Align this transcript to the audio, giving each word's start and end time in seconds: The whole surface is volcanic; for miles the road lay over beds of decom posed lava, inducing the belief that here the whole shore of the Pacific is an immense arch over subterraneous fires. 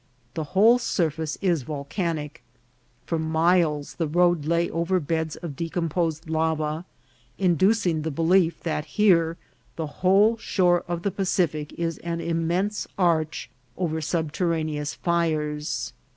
The 0.33 0.45
whole 0.57 0.79
surface 0.79 1.37
is 1.43 1.61
volcanic; 1.61 2.41
for 3.05 3.19
miles 3.19 3.93
the 3.93 4.07
road 4.07 4.45
lay 4.47 4.67
over 4.71 4.99
beds 4.99 5.35
of 5.35 5.51
decom 5.55 5.91
posed 5.91 6.27
lava, 6.27 6.85
inducing 7.37 8.01
the 8.01 8.09
belief 8.09 8.61
that 8.61 8.85
here 8.97 9.37
the 9.75 9.85
whole 10.01 10.37
shore 10.37 10.83
of 10.87 11.03
the 11.03 11.11
Pacific 11.11 11.71
is 11.73 11.99
an 11.99 12.19
immense 12.19 12.87
arch 12.97 13.47
over 13.77 14.01
subterraneous 14.01 14.95
fires. 14.95 15.93